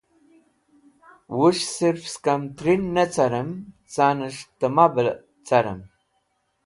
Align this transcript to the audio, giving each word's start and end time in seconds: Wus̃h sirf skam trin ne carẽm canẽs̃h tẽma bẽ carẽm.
Wus̃h 1.37 1.65
sirf 1.75 2.03
skam 2.13 2.41
trin 2.57 2.83
ne 2.95 3.03
carẽm 3.13 3.49
canẽs̃h 3.93 4.41
tẽma 4.59 4.85
bẽ 4.93 5.09
carẽm. 5.47 5.79